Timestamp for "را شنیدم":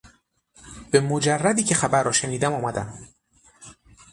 2.03-2.53